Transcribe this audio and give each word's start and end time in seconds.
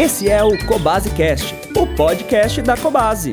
Esse 0.00 0.28
é 0.30 0.44
o 0.44 0.56
Cobase 0.64 1.10
Cast, 1.10 1.52
o 1.76 1.84
podcast 1.96 2.62
da 2.62 2.76
Cobase. 2.76 3.32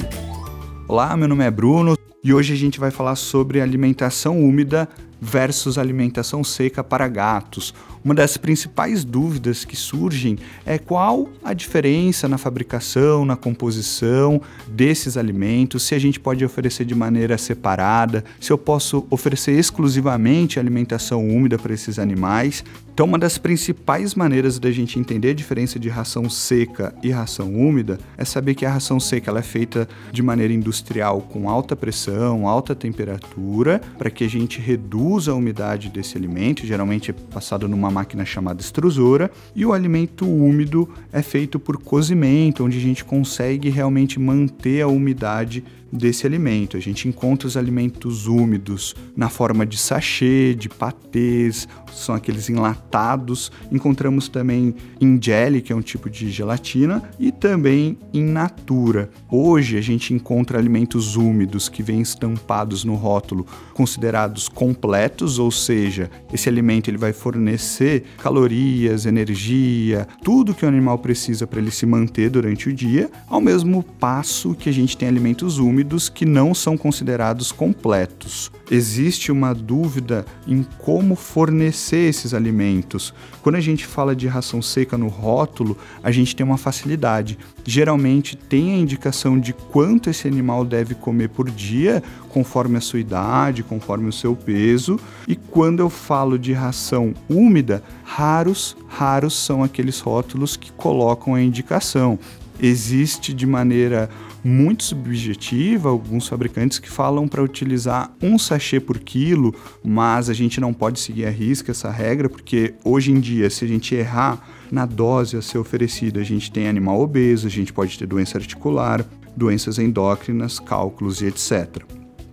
Olá, 0.88 1.16
meu 1.16 1.28
nome 1.28 1.46
é 1.46 1.52
Bruno 1.52 1.96
e 2.24 2.34
hoje 2.34 2.54
a 2.54 2.58
gente 2.58 2.80
vai 2.80 2.90
falar 2.90 3.16
sobre 3.16 3.62
alimentação 3.62 4.40
úmida 4.40 4.90
versus 5.26 5.78
alimentação 5.80 6.44
seca 6.44 6.84
para 6.84 7.08
gatos. 7.08 7.74
Uma 8.04 8.14
das 8.14 8.38
principais 8.38 9.04
dúvidas 9.04 9.66
que 9.66 9.76
surgem 9.76 10.38
é 10.64 10.78
qual 10.78 11.28
a 11.44 11.54
diferença 11.54 12.28
na 12.28 12.38
fabricação, 12.38 13.26
na 13.26 13.36
composição 13.36 14.40
desses 14.68 15.18
alimentos, 15.18 15.82
se 15.82 15.96
a 15.96 16.00
gente 16.00 16.20
pode 16.20 16.46
oferecer 16.46 16.86
de 16.86 16.94
maneira 16.94 17.36
separada, 17.36 18.24
se 18.40 18.52
eu 18.52 18.60
posso 18.60 19.08
oferecer 19.10 19.54
exclusivamente 19.54 20.60
alimentação 20.60 21.28
úmida 21.28 21.58
para 21.58 21.74
esses 21.74 21.98
animais. 21.98 22.64
Então, 22.94 23.08
uma 23.08 23.18
das 23.20 23.38
principais 23.38 24.16
maneiras 24.16 24.58
da 24.60 24.72
gente 24.72 25.00
entender 25.00 25.32
a 25.32 25.34
diferença 25.34 25.78
de 25.78 25.90
ração 25.90 26.30
seca 26.30 26.94
e 27.04 27.10
ração 27.10 27.54
úmida 27.54 27.98
é 28.18 28.24
saber 28.24 28.54
que 28.54 28.66
a 28.66 28.72
ração 28.72 29.00
seca 29.00 29.32
ela 29.32 29.40
é 29.40 29.44
feita 29.44 29.90
de 30.14 30.22
maneira 30.22 30.54
industrial 30.54 31.22
com 31.22 31.50
alta 31.50 31.76
pressão, 31.76 32.48
alta 32.48 32.74
temperatura, 32.74 33.82
para 33.98 34.10
que 34.10 34.24
a 34.24 34.30
gente 34.30 34.62
reduza 34.62 35.15
a 35.16 35.34
umidade 35.34 35.90
desse 35.90 36.18
alimento, 36.18 36.66
geralmente 36.66 37.12
é 37.12 37.14
passado 37.14 37.68
numa 37.68 37.90
máquina 37.90 38.26
chamada 38.26 38.62
extrusora, 38.62 39.32
e 39.56 39.66
o 39.66 39.74
alimento 39.74 40.28
úmido 40.28 40.90
é 41.12 41.22
feito 41.22 41.58
por 41.60 41.78
cozimento, 41.78 42.64
onde 42.66 42.78
a 42.78 42.82
gente 42.82 43.04
consegue 43.04 43.70
realmente 43.70 44.20
manter 44.20 44.82
a 44.82 44.88
umidade 44.88 45.64
desse 45.96 46.28
alimento. 46.28 46.78
A 46.78 46.80
gente 46.80 47.08
encontra 47.08 47.48
os 47.48 47.56
alimentos 47.56 48.28
úmidos 48.28 48.96
na 49.16 49.30
forma 49.30 49.66
de 49.66 49.78
sachê, 49.78 50.54
de 50.54 50.70
patês, 50.70 51.68
são 51.94 52.14
aqueles 52.14 52.50
enlatados. 52.50 53.52
Encontramos 53.72 54.28
também 54.28 54.76
em 55.00 55.20
jelly, 55.22 55.62
que 55.62 55.72
é 55.72 55.76
um 55.76 55.82
tipo 55.82 56.10
de 56.10 56.30
gelatina, 56.30 57.02
e 57.20 57.32
também 57.32 57.98
em 58.14 58.24
natura. 58.24 59.10
Hoje 59.32 59.78
a 59.78 59.82
gente 59.82 60.14
encontra 60.14 60.58
alimentos 60.58 61.16
úmidos 61.16 61.70
que 61.70 61.82
vêm 61.82 62.02
estampados 62.02 62.84
no 62.84 62.96
rótulo, 62.96 63.46
considerados 63.74 64.50
completos, 64.50 65.40
ou 65.40 65.52
seja, 65.52 66.10
esse 66.34 66.50
alimento 66.50 66.90
ele 66.90 66.98
vai 66.98 67.14
fornecer 67.14 68.04
calorias, 68.18 69.06
energia, 69.06 70.08
tudo 70.24 70.54
que 70.54 70.66
o 70.66 70.68
animal 70.68 70.98
precisa 70.98 71.48
para 71.48 71.60
ele 71.60 71.72
se 71.72 71.86
manter 71.86 72.30
durante 72.30 72.70
o 72.70 72.74
dia, 72.74 73.10
ao 73.28 73.40
mesmo 73.40 73.84
passo 73.84 74.54
que 74.54 74.70
a 74.70 74.74
gente 74.74 74.98
tem 74.98 75.08
alimentos 75.08 75.58
úmidos 75.58 75.85
que 76.10 76.26
não 76.26 76.54
são 76.54 76.78
considerados 76.78 77.52
completos. 77.52 78.52
Existe 78.70 79.32
uma 79.32 79.54
dúvida 79.54 80.26
em 80.48 80.66
como 80.80 81.16
fornecer 81.16 82.10
esses 82.10 82.34
alimentos. 82.34 83.14
Quando 83.42 83.56
a 83.56 83.62
gente 83.62 83.86
fala 83.86 84.16
de 84.16 84.28
ração 84.28 84.62
seca 84.62 84.98
no 84.98 85.08
rótulo, 85.08 85.78
a 86.04 86.12
gente 86.12 86.36
tem 86.36 86.46
uma 86.46 86.58
facilidade. 86.58 87.38
Geralmente 87.64 88.36
tem 88.36 88.74
a 88.74 88.78
indicação 88.78 89.40
de 89.40 89.54
quanto 89.54 90.10
esse 90.10 90.28
animal 90.28 90.66
deve 90.66 90.96
comer 90.96 91.30
por 91.30 91.50
dia, 91.50 92.02
conforme 92.30 92.78
a 92.78 92.82
sua 92.82 93.00
idade, 93.00 93.64
conforme 93.64 94.10
o 94.10 94.14
seu 94.14 94.36
peso. 94.36 95.00
E 95.28 95.36
quando 95.36 95.80
eu 95.80 95.90
falo 95.90 96.40
de 96.40 96.52
ração 96.52 97.14
úmida, 97.30 97.84
raros, 98.04 98.76
raros 98.88 99.36
são 99.36 99.64
aqueles 99.64 100.00
rótulos 100.00 100.58
que 100.58 100.72
colocam 100.72 101.36
a 101.36 101.42
indicação 101.42 102.18
existe 102.60 103.34
de 103.34 103.46
maneira 103.46 104.10
muito 104.46 104.84
subjetiva, 104.84 105.90
alguns 105.90 106.28
fabricantes 106.28 106.78
que 106.78 106.88
falam 106.88 107.28
para 107.28 107.42
utilizar 107.42 108.12
um 108.22 108.38
sachê 108.38 108.80
por 108.80 109.00
quilo, 109.00 109.56
mas 109.84 110.30
a 110.30 110.34
gente 110.34 110.62
não 110.62 110.72
pode 110.72 111.00
seguir 111.00 111.26
a 111.26 111.32
risca 111.32 111.72
essa 111.72 111.90
regra, 111.90 112.30
porque 112.30 112.76
hoje 112.84 113.12
em 113.12 113.20
dia, 113.20 113.50
se 113.50 113.66
a 113.66 113.68
gente 113.68 113.96
errar 113.96 114.48
na 114.72 114.86
dose 114.86 115.36
a 115.36 115.42
ser 115.42 115.58
oferecida, 115.58 116.20
a 116.20 116.24
gente 116.24 116.52
tem 116.52 116.68
animal 116.68 117.02
obeso, 117.02 117.48
a 117.48 117.50
gente 117.50 117.74
pode 117.74 117.98
ter 117.98 118.06
doença 118.06 118.38
articular, 118.38 119.04
doenças 119.36 119.80
endócrinas, 119.80 120.60
cálculos 120.60 121.22
e 121.22 121.26
etc. 121.26 121.82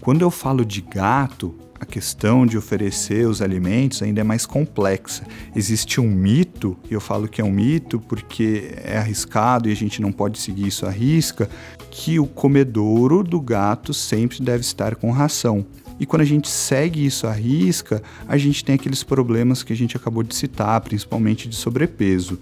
Quando 0.02 0.20
eu 0.20 0.30
falo 0.30 0.66
de 0.66 0.82
gato, 0.82 1.54
a 1.82 1.84
questão 1.84 2.46
de 2.46 2.56
oferecer 2.56 3.26
os 3.26 3.42
alimentos 3.42 4.04
ainda 4.04 4.20
é 4.20 4.24
mais 4.24 4.46
complexa. 4.46 5.26
Existe 5.54 6.00
um 6.00 6.08
mito, 6.08 6.76
e 6.88 6.94
eu 6.94 7.00
falo 7.00 7.26
que 7.26 7.40
é 7.40 7.44
um 7.44 7.50
mito 7.50 7.98
porque 7.98 8.72
é 8.84 8.96
arriscado 8.98 9.68
e 9.68 9.72
a 9.72 9.74
gente 9.74 10.00
não 10.00 10.12
pode 10.12 10.38
seguir 10.38 10.68
isso 10.68 10.86
à 10.86 10.90
risca, 10.90 11.50
que 11.90 12.20
o 12.20 12.26
comedouro 12.26 13.24
do 13.24 13.40
gato 13.40 13.92
sempre 13.92 14.40
deve 14.40 14.60
estar 14.60 14.94
com 14.94 15.10
ração. 15.10 15.66
E 15.98 16.06
quando 16.06 16.22
a 16.22 16.24
gente 16.24 16.48
segue 16.48 17.04
isso 17.04 17.26
à 17.26 17.32
risca, 17.32 18.00
a 18.28 18.38
gente 18.38 18.64
tem 18.64 18.76
aqueles 18.76 19.02
problemas 19.02 19.64
que 19.64 19.72
a 19.72 19.76
gente 19.76 19.96
acabou 19.96 20.22
de 20.22 20.36
citar, 20.36 20.80
principalmente 20.82 21.48
de 21.48 21.56
sobrepeso. 21.56 22.38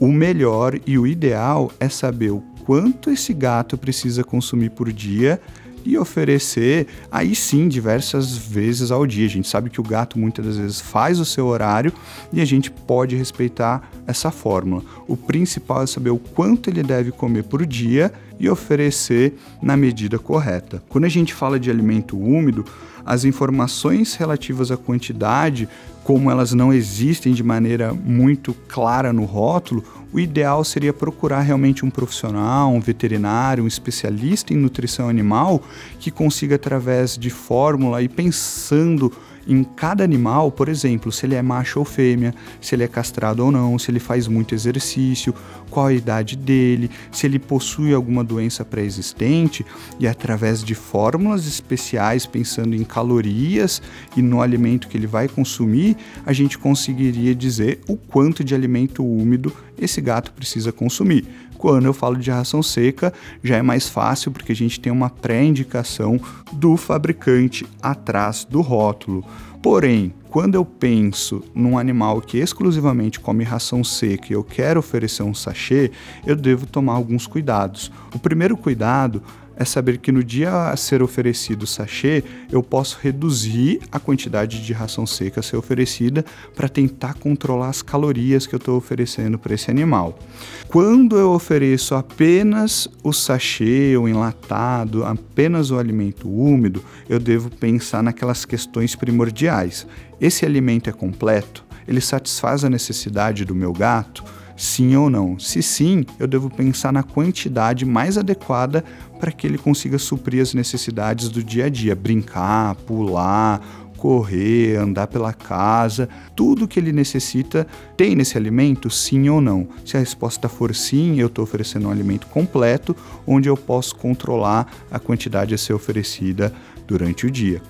O 0.00 0.08
melhor 0.08 0.80
e 0.84 0.98
o 0.98 1.06
ideal 1.06 1.70
é 1.78 1.88
saber 1.88 2.30
o 2.30 2.40
quanto 2.66 3.08
esse 3.08 3.32
gato 3.32 3.78
precisa 3.78 4.24
consumir 4.24 4.70
por 4.70 4.92
dia 4.92 5.40
e 5.84 5.96
oferecer, 5.96 6.86
aí 7.10 7.34
sim, 7.34 7.68
diversas 7.68 8.36
vezes 8.36 8.90
ao 8.90 9.06
dia. 9.06 9.26
A 9.26 9.30
gente 9.30 9.48
sabe 9.48 9.70
que 9.70 9.80
o 9.80 9.84
gato 9.84 10.18
muitas 10.18 10.44
das 10.44 10.56
vezes 10.56 10.80
faz 10.80 11.18
o 11.18 11.24
seu 11.24 11.46
horário 11.46 11.92
e 12.32 12.40
a 12.40 12.44
gente 12.44 12.70
pode 12.70 13.16
respeitar 13.16 13.90
essa 14.06 14.30
fórmula. 14.30 14.82
O 15.06 15.16
principal 15.16 15.82
é 15.82 15.86
saber 15.86 16.10
o 16.10 16.18
quanto 16.18 16.68
ele 16.68 16.82
deve 16.82 17.10
comer 17.12 17.44
por 17.44 17.64
dia 17.64 18.12
e 18.40 18.48
oferecer 18.48 19.34
na 19.62 19.76
medida 19.76 20.18
correta. 20.18 20.82
Quando 20.88 21.04
a 21.04 21.08
gente 21.08 21.34
fala 21.34 21.60
de 21.60 21.70
alimento 21.70 22.18
úmido, 22.18 22.64
as 23.04 23.24
informações 23.24 24.14
relativas 24.14 24.70
à 24.70 24.76
quantidade, 24.76 25.68
como 26.02 26.30
elas 26.30 26.52
não 26.52 26.72
existem 26.72 27.34
de 27.34 27.42
maneira 27.42 27.92
muito 27.92 28.54
clara 28.66 29.12
no 29.12 29.24
rótulo, 29.24 29.84
o 30.12 30.18
ideal 30.18 30.64
seria 30.64 30.92
procurar 30.92 31.40
realmente 31.40 31.84
um 31.84 31.90
profissional, 31.90 32.72
um 32.72 32.80
veterinário, 32.80 33.64
um 33.64 33.68
especialista 33.68 34.52
em 34.52 34.56
nutrição 34.56 35.08
animal 35.08 35.62
que 35.98 36.10
consiga, 36.10 36.56
através 36.56 37.16
de 37.16 37.30
fórmula 37.30 38.02
e 38.02 38.08
pensando 38.08 39.12
em 39.46 39.64
cada 39.64 40.04
animal, 40.04 40.50
por 40.50 40.68
exemplo, 40.68 41.10
se 41.10 41.26
ele 41.26 41.34
é 41.34 41.42
macho 41.42 41.78
ou 41.78 41.84
fêmea, 41.84 42.34
se 42.60 42.74
ele 42.74 42.84
é 42.84 42.88
castrado 42.88 43.44
ou 43.44 43.50
não, 43.50 43.78
se 43.78 43.90
ele 43.90 44.00
faz 44.00 44.28
muito 44.28 44.54
exercício, 44.54 45.34
qual 45.70 45.86
a 45.86 45.92
idade 45.92 46.36
dele, 46.36 46.90
se 47.10 47.26
ele 47.26 47.38
possui 47.38 47.94
alguma 47.94 48.22
doença 48.22 48.64
pré-existente, 48.64 49.64
e 49.98 50.06
através 50.06 50.62
de 50.62 50.74
fórmulas 50.74 51.46
especiais, 51.46 52.26
pensando 52.26 52.74
em 52.74 52.84
calorias 52.84 53.80
e 54.16 54.22
no 54.22 54.42
alimento 54.42 54.88
que 54.88 54.96
ele 54.96 55.06
vai 55.06 55.28
consumir, 55.28 55.96
a 56.26 56.32
gente 56.32 56.58
conseguiria 56.58 57.34
dizer 57.34 57.80
o 57.88 57.96
quanto 57.96 58.44
de 58.44 58.54
alimento 58.54 59.04
úmido 59.04 59.52
esse 59.78 60.00
gato 60.00 60.32
precisa 60.32 60.72
consumir. 60.72 61.26
Quando 61.60 61.84
eu 61.84 61.92
falo 61.92 62.16
de 62.16 62.30
ração 62.30 62.62
seca, 62.62 63.12
já 63.44 63.58
é 63.58 63.60
mais 63.60 63.86
fácil 63.86 64.30
porque 64.32 64.52
a 64.52 64.56
gente 64.56 64.80
tem 64.80 64.90
uma 64.90 65.10
pré-indicação 65.10 66.18
do 66.50 66.74
fabricante 66.74 67.66
atrás 67.82 68.46
do 68.48 68.62
rótulo. 68.62 69.22
Porém, 69.62 70.14
quando 70.30 70.54
eu 70.54 70.64
penso 70.64 71.44
num 71.54 71.76
animal 71.76 72.22
que 72.22 72.38
exclusivamente 72.38 73.20
come 73.20 73.44
ração 73.44 73.84
seca 73.84 74.28
e 74.30 74.32
eu 74.32 74.42
quero 74.42 74.80
oferecer 74.80 75.22
um 75.22 75.34
sachê, 75.34 75.90
eu 76.24 76.34
devo 76.34 76.64
tomar 76.64 76.94
alguns 76.94 77.26
cuidados. 77.26 77.92
O 78.14 78.18
primeiro 78.18 78.56
cuidado 78.56 79.22
é 79.60 79.64
saber 79.66 79.98
que 79.98 80.10
no 80.10 80.24
dia 80.24 80.70
a 80.70 80.76
ser 80.76 81.02
oferecido 81.02 81.64
o 81.64 81.66
sachê, 81.66 82.24
eu 82.50 82.62
posso 82.62 82.98
reduzir 83.02 83.82
a 83.92 84.00
quantidade 84.00 84.64
de 84.64 84.72
ração 84.72 85.06
seca 85.06 85.40
a 85.40 85.42
ser 85.42 85.58
oferecida 85.58 86.24
para 86.56 86.66
tentar 86.66 87.12
controlar 87.12 87.68
as 87.68 87.82
calorias 87.82 88.46
que 88.46 88.54
eu 88.54 88.56
estou 88.56 88.78
oferecendo 88.78 89.38
para 89.38 89.52
esse 89.52 89.70
animal. 89.70 90.18
Quando 90.66 91.18
eu 91.18 91.32
ofereço 91.32 91.94
apenas 91.94 92.88
o 93.04 93.12
sachê, 93.12 93.94
o 93.98 94.08
enlatado, 94.08 95.04
apenas 95.04 95.70
o 95.70 95.78
alimento 95.78 96.26
úmido, 96.26 96.82
eu 97.06 97.20
devo 97.20 97.50
pensar 97.50 98.02
naquelas 98.02 98.46
questões 98.46 98.96
primordiais. 98.96 99.86
Esse 100.18 100.46
alimento 100.46 100.88
é 100.88 100.92
completo? 100.92 101.66
Ele 101.86 102.00
satisfaz 102.00 102.64
a 102.64 102.70
necessidade 102.70 103.44
do 103.44 103.54
meu 103.54 103.74
gato? 103.74 104.24
Sim 104.60 104.94
ou 104.94 105.08
não. 105.08 105.38
Se 105.38 105.62
sim, 105.62 106.04
eu 106.18 106.26
devo 106.26 106.50
pensar 106.50 106.92
na 106.92 107.02
quantidade 107.02 107.86
mais 107.86 108.18
adequada 108.18 108.84
para 109.18 109.32
que 109.32 109.46
ele 109.46 109.56
consiga 109.56 109.98
suprir 109.98 110.42
as 110.42 110.52
necessidades 110.52 111.30
do 111.30 111.42
dia 111.42 111.64
a 111.64 111.68
dia, 111.70 111.94
brincar, 111.94 112.74
pular, 112.74 113.60
correr, 113.96 114.76
andar 114.76 115.06
pela 115.06 115.32
casa, 115.32 116.10
tudo 116.36 116.68
que 116.68 116.78
ele 116.78 116.92
necessita 116.92 117.66
tem 117.96 118.14
nesse 118.14 118.36
alimento, 118.36 118.90
sim 118.90 119.30
ou 119.30 119.40
não. 119.40 119.66
Se 119.84 119.96
a 119.96 120.00
resposta 120.00 120.46
for 120.46 120.74
sim, 120.74 121.18
eu 121.18 121.28
estou 121.28 121.42
oferecendo 121.42 121.88
um 121.88 121.90
alimento 121.90 122.26
completo, 122.26 122.94
onde 123.26 123.48
eu 123.48 123.56
posso 123.56 123.96
controlar 123.96 124.70
a 124.90 124.98
quantidade 124.98 125.54
a 125.54 125.58
ser 125.58 125.72
oferecida 125.72 126.52
durante 126.86 127.26
o 127.26 127.30
dia. 127.30 127.62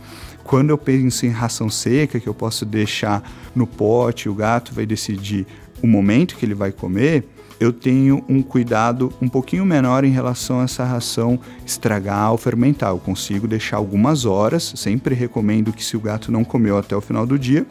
Quando 0.42 0.70
eu 0.70 0.78
penso 0.78 1.24
em 1.24 1.30
ração 1.30 1.70
seca, 1.70 2.18
que 2.18 2.28
eu 2.28 2.34
posso 2.34 2.64
deixar 2.64 3.22
no 3.54 3.66
pote, 3.66 4.28
o 4.28 4.34
gato 4.34 4.74
vai 4.74 4.84
decidir 4.84 5.46
o 5.82 5.86
momento 5.86 6.36
que 6.36 6.44
ele 6.44 6.54
vai 6.54 6.72
comer, 6.72 7.24
eu 7.60 7.72
tenho 7.72 8.24
um 8.26 8.42
cuidado 8.42 9.12
um 9.20 9.28
pouquinho 9.28 9.66
menor 9.66 10.02
em 10.02 10.10
relação 10.10 10.60
a 10.60 10.64
essa 10.64 10.82
ração 10.82 11.38
estragar 11.64 12.32
ou 12.32 12.38
fermentar. 12.38 12.90
Eu 12.90 12.98
consigo 12.98 13.46
deixar 13.46 13.76
algumas 13.76 14.24
horas, 14.24 14.72
sempre 14.76 15.14
recomendo 15.14 15.72
que 15.72 15.84
se 15.84 15.96
o 15.96 16.00
gato 16.00 16.32
não 16.32 16.42
comeu 16.42 16.78
até 16.78 16.96
o 16.96 17.02
final 17.02 17.26
do 17.26 17.38
dia, 17.38 17.66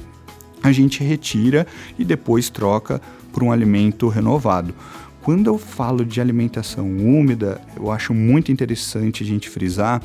a 0.61 0.71
gente 0.71 1.03
retira 1.03 1.65
e 1.97 2.05
depois 2.05 2.49
troca 2.49 3.01
por 3.33 3.41
um 3.41 3.51
alimento 3.51 4.07
renovado. 4.07 4.75
Quando 5.23 5.47
eu 5.47 5.57
falo 5.57 6.05
de 6.05 6.21
alimentação 6.21 6.85
úmida, 6.85 7.59
eu 7.75 7.91
acho 7.91 8.13
muito 8.13 8.51
interessante 8.51 9.23
a 9.23 9.25
gente 9.25 9.49
frisar 9.49 10.01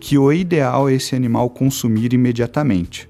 que 0.00 0.18
o 0.18 0.32
ideal 0.32 0.88
é 0.88 0.94
esse 0.94 1.14
animal 1.14 1.48
consumir 1.48 2.12
imediatamente. 2.12 3.08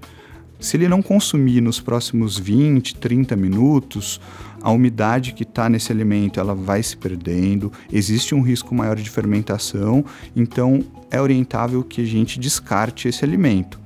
Se 0.63 0.77
ele 0.77 0.89
não 0.89 1.03
consumir 1.03 1.61
nos 1.61 1.81
próximos 1.81 2.39
20, 2.39 2.95
30 2.95 3.35
minutos, 3.35 4.21
a 4.63 4.71
umidade 4.71 5.33
que 5.33 5.43
está 5.43 5.69
nesse 5.69 5.91
alimento 5.91 6.39
ela 6.39 6.55
vai 6.55 6.81
se 6.81 6.97
perdendo, 6.97 7.73
existe 7.93 8.33
um 8.33 8.41
risco 8.41 8.73
maior 8.73 8.95
de 8.95 9.11
fermentação, 9.11 10.05
então 10.37 10.85
é 11.11 11.21
orientável 11.21 11.83
que 11.83 12.01
a 12.01 12.05
gente 12.05 12.39
descarte 12.39 13.09
esse 13.09 13.25
alimento. 13.25 13.81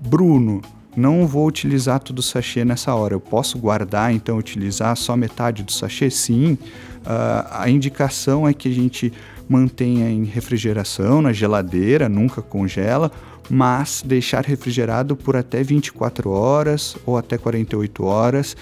Bruno, 0.00 0.62
não 0.98 1.26
vou 1.26 1.46
utilizar 1.46 2.00
todo 2.00 2.18
o 2.18 2.22
sachê 2.22 2.64
nessa 2.64 2.94
hora. 2.94 3.14
Eu 3.14 3.20
posso 3.20 3.56
guardar, 3.56 4.12
então, 4.12 4.36
utilizar 4.36 4.96
só 4.96 5.16
metade 5.16 5.62
do 5.62 5.70
sachê? 5.70 6.10
Sim. 6.10 6.58
Uh, 7.02 7.46
a 7.52 7.70
indicação 7.70 8.46
é 8.46 8.52
que 8.52 8.68
a 8.68 8.72
gente 8.72 9.12
mantenha 9.48 10.10
em 10.10 10.24
refrigeração, 10.24 11.22
na 11.22 11.32
geladeira, 11.32 12.08
nunca 12.08 12.42
congela, 12.42 13.12
mas 13.48 14.02
deixar 14.04 14.44
refrigerado 14.44 15.16
por 15.16 15.36
até 15.36 15.62
24 15.62 16.30
horas 16.30 16.96
ou 17.06 17.16
até 17.16 17.38
48 17.38 18.04
horas 18.04 18.56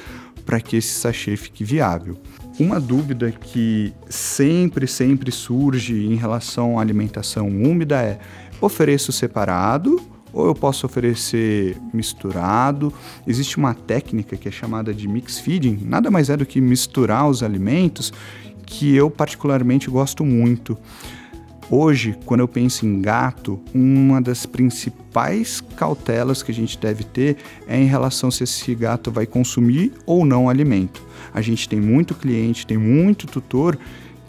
para 0.45 0.61
que 0.61 0.77
esse 0.77 1.01
sachê 1.01 1.37
fique 1.37 1.65
viável. 1.65 2.17
Uma 2.61 2.79
dúvida 2.79 3.33
que 3.33 3.93
sempre, 4.09 4.87
sempre 4.87 5.33
surge 5.33 6.07
em 6.07 6.15
relação 6.15 6.79
à 6.79 6.83
alimentação 6.83 7.49
úmida 7.49 8.01
é: 8.01 8.19
ofereço 8.61 9.11
separado 9.11 10.16
ou 10.33 10.47
eu 10.47 10.55
posso 10.55 10.87
oferecer 10.87 11.77
misturado? 11.93 12.93
Existe 13.27 13.57
uma 13.57 13.75
técnica 13.75 14.37
que 14.37 14.49
é 14.49 14.51
chamada 14.51 14.93
de 14.93 15.09
mix 15.09 15.39
feeding, 15.39 15.79
nada 15.85 16.11
mais 16.11 16.31
é 16.31 16.37
do 16.37 16.47
que 16.47 16.61
misturar 16.61 17.29
os 17.29 17.43
alimentos, 17.43 18.13
que 18.65 18.95
eu 18.95 19.11
particularmente 19.11 19.89
gosto 19.89 20.25
muito. 20.25 20.77
Hoje, 21.69 22.17
quando 22.25 22.41
eu 22.41 22.49
penso 22.49 22.87
em 22.87 23.01
gato, 23.01 23.61
uma 23.75 24.23
das 24.23 24.47
principais 24.47 25.61
cautelas 25.77 26.41
que 26.41 26.53
a 26.53 26.55
gente 26.55 26.79
deve 26.79 27.03
ter 27.03 27.39
é 27.67 27.77
em 27.77 27.87
relação 27.87 28.31
se 28.31 28.45
esse 28.45 28.73
gato 28.73 29.11
vai 29.11 29.27
consumir 29.27 29.93
ou 30.07 30.25
não 30.25 30.49
alimento. 30.49 31.03
A 31.35 31.41
gente 31.41 31.69
tem 31.69 31.81
muito 31.81 32.15
cliente, 32.15 32.65
tem 32.65 32.79
muito 32.79 33.27
tutor 33.27 33.77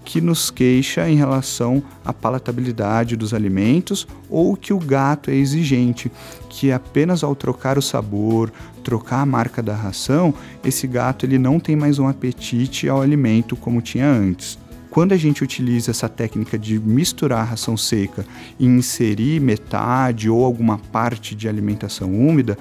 que 0.07 0.21
nos 0.21 0.49
queixa 0.49 1.09
em 1.09 1.17
relação 1.17 1.83
à 2.05 2.13
palatabilidade 2.13 3.17
dos 3.17 3.33
alimentos 3.33 4.07
ou 4.29 4.55
que 4.55 4.71
o 4.71 4.79
gato 4.79 5.29
é 5.29 5.35
exigente, 5.35 6.09
que 6.49 6.71
apenas 6.71 7.25
ao 7.25 7.35
trocar 7.35 7.77
o 7.77 7.81
sabor, 7.81 8.49
trocar 8.85 9.19
a 9.19 9.25
marca 9.25 9.61
da 9.61 9.75
ração, 9.75 10.33
esse 10.63 10.87
gato 10.87 11.25
ele 11.25 11.37
não 11.37 11.59
tem 11.59 11.75
mais 11.75 11.99
um 11.99 12.07
apetite 12.07 12.87
ao 12.87 13.01
alimento 13.01 13.57
como 13.57 13.81
tinha 13.81 14.07
antes. 14.07 14.57
Quando 14.89 15.11
a 15.11 15.17
gente 15.17 15.43
utiliza 15.43 15.91
essa 15.91 16.07
técnica 16.07 16.57
de 16.57 16.79
misturar 16.79 17.41
a 17.41 17.49
ração 17.49 17.75
seca 17.75 18.25
e 18.57 18.65
inserir 18.65 19.41
metade 19.41 20.29
ou 20.29 20.45
alguma 20.45 20.77
parte 20.77 21.35
de 21.35 21.49
alimentação 21.49 22.17
úmida, 22.17 22.57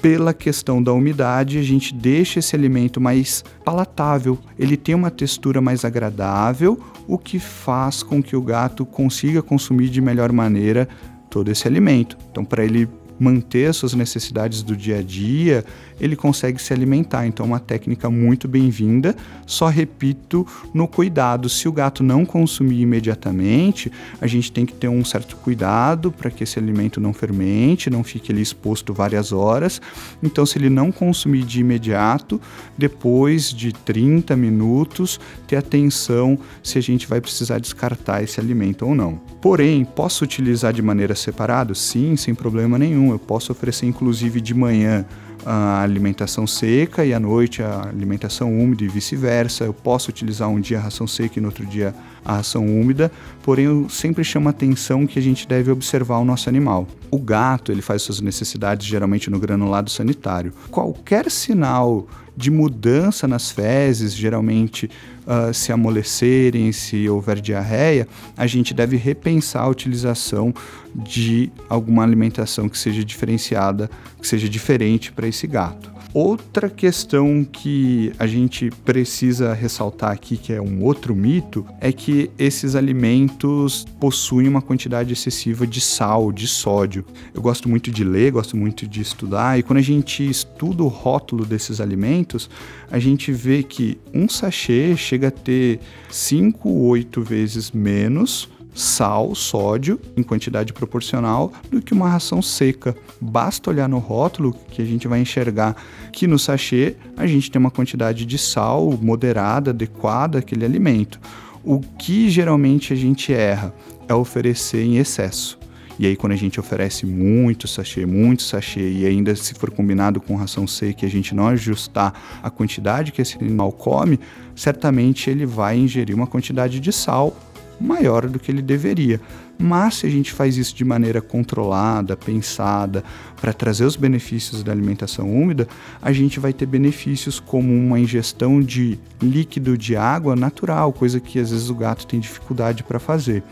pela 0.00 0.32
questão 0.32 0.82
da 0.82 0.92
umidade, 0.92 1.58
a 1.58 1.62
gente 1.62 1.94
deixa 1.94 2.38
esse 2.38 2.56
alimento 2.56 3.00
mais 3.00 3.44
palatável, 3.64 4.38
ele 4.58 4.76
tem 4.76 4.94
uma 4.94 5.10
textura 5.10 5.60
mais 5.60 5.84
agradável, 5.84 6.80
o 7.06 7.18
que 7.18 7.38
faz 7.38 8.02
com 8.02 8.22
que 8.22 8.34
o 8.34 8.42
gato 8.42 8.86
consiga 8.86 9.42
consumir 9.42 9.88
de 9.88 10.00
melhor 10.00 10.32
maneira 10.32 10.88
todo 11.28 11.50
esse 11.50 11.68
alimento. 11.68 12.16
Então, 12.30 12.44
para 12.44 12.64
ele 12.64 12.88
manter 13.20 13.66
as 13.66 13.76
suas 13.76 13.94
necessidades 13.94 14.62
do 14.62 14.74
dia 14.76 14.98
a 14.98 15.02
dia, 15.02 15.64
ele 16.00 16.16
consegue 16.16 16.60
se 16.60 16.72
alimentar. 16.72 17.26
Então, 17.26 17.44
é 17.44 17.48
uma 17.48 17.60
técnica 17.60 18.10
muito 18.10 18.48
bem-vinda. 18.48 19.14
Só 19.46 19.68
repito, 19.68 20.46
no 20.74 20.88
cuidado, 20.88 21.48
se 21.48 21.68
o 21.68 21.72
gato 21.72 22.02
não 22.02 22.24
consumir 22.24 22.80
imediatamente, 22.80 23.92
a 24.20 24.26
gente 24.26 24.50
tem 24.50 24.66
que 24.66 24.72
ter 24.72 24.88
um 24.88 25.04
certo 25.04 25.36
cuidado 25.36 26.10
para 26.10 26.30
que 26.30 26.42
esse 26.42 26.58
alimento 26.58 27.00
não 27.00 27.12
fermente, 27.12 27.90
não 27.90 28.02
fique 28.02 28.32
exposto 28.40 28.94
várias 28.94 29.32
horas. 29.32 29.80
Então, 30.22 30.46
se 30.46 30.58
ele 30.58 30.70
não 30.70 30.90
consumir 30.90 31.44
de 31.44 31.60
imediato, 31.60 32.40
depois 32.76 33.52
de 33.52 33.72
30 33.72 34.36
minutos, 34.36 35.20
ter 35.46 35.56
atenção 35.56 36.38
se 36.62 36.78
a 36.78 36.80
gente 36.80 37.06
vai 37.06 37.20
precisar 37.20 37.58
descartar 37.58 38.22
esse 38.22 38.40
alimento 38.40 38.86
ou 38.86 38.94
não. 38.94 39.20
Porém, 39.40 39.84
posso 39.84 40.22
utilizar 40.22 40.72
de 40.72 40.82
maneira 40.82 41.14
separada? 41.14 41.74
Sim, 41.74 42.14
sem 42.16 42.34
problema 42.34 42.78
nenhum. 42.78 43.10
Eu 43.10 43.18
posso 43.18 43.52
oferecer 43.52 43.86
inclusive 43.86 44.40
de 44.40 44.52
manhã 44.52 45.06
a 45.46 45.80
alimentação 45.80 46.46
seca 46.46 47.04
e 47.04 47.14
à 47.14 47.20
noite 47.20 47.62
a 47.62 47.88
alimentação 47.88 48.52
úmida 48.52 48.84
e 48.84 48.88
vice-versa. 48.88 49.64
Eu 49.64 49.72
posso 49.72 50.10
utilizar 50.10 50.48
um 50.48 50.60
dia 50.60 50.78
a 50.78 50.82
ração 50.82 51.06
seca 51.06 51.38
e 51.38 51.40
no 51.40 51.48
outro 51.48 51.64
dia 51.64 51.94
a 52.22 52.36
ração 52.36 52.66
úmida, 52.66 53.10
porém 53.42 53.64
eu 53.64 53.88
sempre 53.88 54.22
chamo 54.22 54.48
a 54.48 54.50
atenção 54.50 55.06
que 55.06 55.18
a 55.18 55.22
gente 55.22 55.48
deve 55.48 55.70
observar 55.70 56.18
o 56.18 56.24
nosso 56.24 56.48
animal. 56.48 56.86
O 57.10 57.18
gato, 57.18 57.72
ele 57.72 57.80
faz 57.80 58.02
suas 58.02 58.20
necessidades 58.20 58.86
geralmente 58.86 59.30
no 59.30 59.38
granulado 59.38 59.88
sanitário. 59.88 60.52
Qualquer 60.70 61.30
sinal 61.30 62.06
de 62.40 62.50
mudança 62.50 63.28
nas 63.28 63.50
fezes, 63.50 64.14
geralmente 64.14 64.90
uh, 65.26 65.52
se 65.52 65.70
amolecerem, 65.72 66.72
se 66.72 67.06
houver 67.08 67.38
diarreia, 67.38 68.08
a 68.36 68.46
gente 68.46 68.72
deve 68.72 68.96
repensar 68.96 69.64
a 69.64 69.68
utilização 69.68 70.54
de 70.94 71.52
alguma 71.68 72.02
alimentação 72.02 72.68
que 72.68 72.78
seja 72.78 73.04
diferenciada, 73.04 73.90
que 74.18 74.26
seja 74.26 74.48
diferente 74.48 75.12
para 75.12 75.28
esse 75.28 75.46
gato. 75.46 75.99
Outra 76.12 76.68
questão 76.68 77.44
que 77.44 78.12
a 78.18 78.26
gente 78.26 78.68
precisa 78.84 79.54
ressaltar 79.54 80.10
aqui, 80.10 80.36
que 80.36 80.52
é 80.52 80.60
um 80.60 80.82
outro 80.82 81.14
mito, 81.14 81.64
é 81.80 81.92
que 81.92 82.28
esses 82.36 82.74
alimentos 82.74 83.86
possuem 84.00 84.48
uma 84.48 84.60
quantidade 84.60 85.12
excessiva 85.12 85.64
de 85.64 85.80
sal, 85.80 86.32
de 86.32 86.48
sódio. 86.48 87.04
Eu 87.32 87.40
gosto 87.40 87.68
muito 87.68 87.92
de 87.92 88.02
ler, 88.02 88.32
gosto 88.32 88.56
muito 88.56 88.88
de 88.88 89.00
estudar, 89.00 89.56
e 89.56 89.62
quando 89.62 89.78
a 89.78 89.82
gente 89.82 90.28
estuda 90.28 90.82
o 90.82 90.88
rótulo 90.88 91.46
desses 91.46 91.80
alimentos, 91.80 92.50
a 92.90 92.98
gente 92.98 93.30
vê 93.30 93.62
que 93.62 93.96
um 94.12 94.28
sachê 94.28 94.96
chega 94.96 95.28
a 95.28 95.30
ter 95.30 95.78
5 96.10 96.68
ou 96.68 96.86
8 96.86 97.22
vezes 97.22 97.70
menos 97.70 98.48
sal, 98.74 99.34
sódio, 99.34 100.00
em 100.16 100.22
quantidade 100.22 100.72
proporcional, 100.72 101.52
do 101.70 101.82
que 101.82 101.92
uma 101.92 102.08
ração 102.08 102.40
seca. 102.40 102.96
Basta 103.20 103.70
olhar 103.70 103.88
no 103.88 103.98
rótulo 103.98 104.54
que 104.70 104.82
a 104.82 104.84
gente 104.84 105.08
vai 105.08 105.20
enxergar 105.20 105.76
que 106.12 106.26
no 106.26 106.38
sachê 106.38 106.96
a 107.16 107.26
gente 107.26 107.50
tem 107.50 107.60
uma 107.60 107.70
quantidade 107.70 108.24
de 108.24 108.38
sal 108.38 108.98
moderada, 109.00 109.70
adequada 109.70 110.38
àquele 110.38 110.64
alimento. 110.64 111.20
O 111.62 111.80
que 111.80 112.30
geralmente 112.30 112.92
a 112.92 112.96
gente 112.96 113.32
erra 113.32 113.74
é 114.08 114.14
oferecer 114.14 114.82
em 114.82 114.96
excesso. 114.96 115.58
E 115.98 116.06
aí, 116.06 116.16
quando 116.16 116.32
a 116.32 116.36
gente 116.36 116.58
oferece 116.58 117.04
muito 117.04 117.68
sachê, 117.68 118.06
muito 118.06 118.42
sachê, 118.42 118.90
e 118.90 119.04
ainda 119.04 119.36
se 119.36 119.52
for 119.52 119.70
combinado 119.70 120.18
com 120.18 120.34
ração 120.34 120.66
seca 120.66 121.04
e 121.04 121.06
a 121.06 121.10
gente 121.10 121.34
não 121.34 121.48
ajustar 121.48 122.40
a 122.42 122.48
quantidade 122.48 123.12
que 123.12 123.20
esse 123.20 123.36
animal 123.36 123.70
come, 123.70 124.18
certamente 124.56 125.28
ele 125.28 125.44
vai 125.44 125.76
ingerir 125.76 126.16
uma 126.16 126.26
quantidade 126.26 126.80
de 126.80 126.90
sal 126.90 127.36
maior 127.80 128.28
do 128.28 128.38
que 128.38 128.50
ele 128.50 128.62
deveria. 128.62 129.20
Mas 129.58 129.96
se 129.96 130.06
a 130.06 130.10
gente 130.10 130.32
faz 130.32 130.56
isso 130.56 130.74
de 130.74 130.84
maneira 130.84 131.20
controlada, 131.20 132.16
pensada, 132.16 133.04
para 133.40 133.52
trazer 133.52 133.84
os 133.84 133.96
benefícios 133.96 134.62
da 134.62 134.72
alimentação 134.72 135.30
úmida, 135.30 135.66
a 136.00 136.12
gente 136.12 136.40
vai 136.40 136.52
ter 136.52 136.66
benefícios 136.66 137.38
como 137.40 137.72
uma 137.72 137.98
ingestão 137.98 138.60
de 138.60 138.98
líquido 139.20 139.76
de 139.76 139.96
água 139.96 140.34
natural, 140.34 140.92
coisa 140.92 141.20
que 141.20 141.38
às 141.38 141.50
vezes 141.50 141.68
o 141.68 141.74
gato 141.74 142.06
tem 142.06 142.20
dificuldade 142.20 142.82
para 142.82 142.98
fazer. 142.98 143.42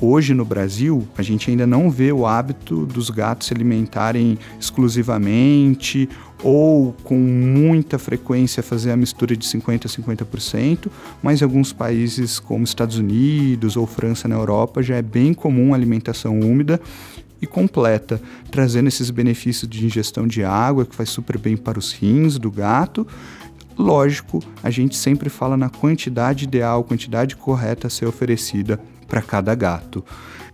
Hoje 0.00 0.34
no 0.34 0.44
Brasil, 0.44 1.06
a 1.16 1.22
gente 1.22 1.50
ainda 1.50 1.66
não 1.66 1.88
vê 1.88 2.12
o 2.12 2.26
hábito 2.26 2.84
dos 2.84 3.10
gatos 3.10 3.46
se 3.46 3.54
alimentarem 3.54 4.36
exclusivamente 4.58 6.08
ou 6.42 6.92
com 7.04 7.16
muita 7.16 7.98
frequência 7.98 8.62
fazer 8.62 8.90
a 8.90 8.96
mistura 8.96 9.36
de 9.36 9.46
50% 9.46 9.86
a 9.86 9.88
50%, 9.88 10.90
mas 11.22 11.40
em 11.40 11.44
alguns 11.44 11.72
países 11.72 12.40
como 12.40 12.64
Estados 12.64 12.98
Unidos 12.98 13.76
ou 13.76 13.86
França 13.86 14.26
na 14.26 14.34
Europa 14.34 14.82
já 14.82 14.96
é 14.96 15.02
bem 15.02 15.32
comum 15.32 15.72
a 15.72 15.76
alimentação 15.76 16.40
úmida 16.40 16.80
e 17.40 17.46
completa, 17.46 18.20
trazendo 18.50 18.88
esses 18.88 19.10
benefícios 19.10 19.70
de 19.70 19.86
ingestão 19.86 20.26
de 20.26 20.42
água, 20.42 20.84
que 20.84 20.94
faz 20.94 21.08
super 21.08 21.38
bem 21.38 21.56
para 21.56 21.78
os 21.78 21.92
rins 21.92 22.36
do 22.38 22.50
gato. 22.50 23.06
Lógico, 23.76 24.40
a 24.62 24.70
gente 24.70 24.96
sempre 24.96 25.28
fala 25.28 25.56
na 25.56 25.68
quantidade 25.68 26.44
ideal, 26.44 26.84
quantidade 26.84 27.36
correta 27.36 27.86
a 27.86 27.90
ser 27.90 28.06
oferecida 28.06 28.80
para 29.04 29.22
cada 29.22 29.54
gato. 29.54 30.04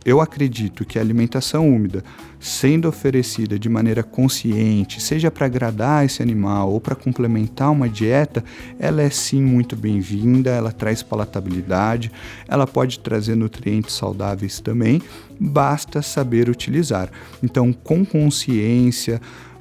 Eu 0.02 0.18
acredito 0.20 0.84
que 0.84 0.98
a 0.98 1.02
alimentação 1.02 1.68
úmida, 1.68 2.02
sendo 2.38 2.88
oferecida 2.88 3.58
de 3.58 3.68
maneira 3.68 4.02
consciente, 4.02 4.98
seja 5.00 5.30
para 5.30 5.44
agradar 5.44 6.06
esse 6.06 6.22
animal 6.22 6.72
ou 6.72 6.80
para 6.80 6.94
complementar 6.94 7.70
uma 7.70 7.86
dieta, 7.86 8.42
ela 8.78 9.02
é 9.02 9.10
sim 9.10 9.42
muito 9.42 9.76
bem-vinda, 9.76 10.50
ela 10.50 10.72
traz 10.72 11.02
palatabilidade, 11.02 12.10
ela 12.48 12.66
pode 12.66 12.98
trazer 13.00 13.34
nutrientes 13.34 13.94
saudáveis 13.94 14.58
também, 14.58 15.02
basta 15.38 16.00
saber 16.00 16.48
utilizar. 16.48 17.10
Então, 17.42 17.70
com 17.70 18.02
consciência, 18.02 19.20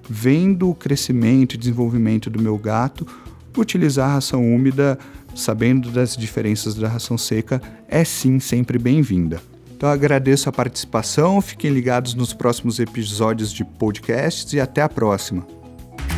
vendo 0.09 0.69
o 0.69 0.75
crescimento 0.75 1.55
e 1.55 1.57
desenvolvimento 1.57 2.29
do 2.29 2.41
meu 2.41 2.57
gato, 2.57 3.05
utilizar 3.57 4.09
a 4.09 4.13
ração 4.13 4.41
úmida, 4.41 4.97
sabendo 5.35 5.91
das 5.91 6.15
diferenças 6.15 6.75
da 6.75 6.87
ração 6.87 7.17
seca, 7.17 7.61
é 7.87 8.03
sim 8.03 8.39
sempre 8.39 8.77
bem-vinda. 8.77 9.41
Então 9.75 9.87
agradeço 9.87 10.49
a 10.49 10.51
participação, 10.51 11.39
fiquem 11.41 11.71
ligados 11.71 12.13
nos 12.13 12.33
próximos 12.33 12.79
episódios 12.79 13.53
de 13.53 13.63
podcasts 13.63 14.51
e 14.51 14.59
até 14.59 14.81
a 14.81 14.89
próxima. 14.89 15.47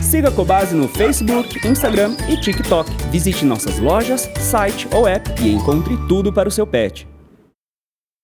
Siga 0.01 0.29
a 0.29 0.31
Cobase 0.31 0.73
no 0.73 0.87
Facebook, 0.87 1.67
Instagram 1.67 2.15
e 2.27 2.35
TikTok. 2.35 2.89
Visite 3.11 3.45
nossas 3.45 3.77
lojas, 3.77 4.27
site 4.39 4.87
ou 4.91 5.07
app 5.07 5.29
e 5.41 5.53
encontre 5.53 5.95
tudo 6.07 6.33
para 6.33 6.49
o 6.49 6.51
seu 6.51 6.65
pet. 6.65 7.10